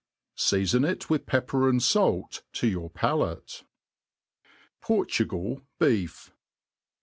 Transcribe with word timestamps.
Seafon 0.35 0.83
it 0.83 1.01
vyith 1.01 1.27
pepper 1.27 1.69
and 1.69 1.79
fait 1.79 2.41
to 2.53 2.67
your 2.67 2.89
palate* 2.89 3.63
Portugal 4.81 5.61
Beef. 5.77 6.33